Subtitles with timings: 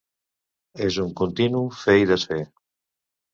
[0.87, 2.41] És un continu fer i desfer.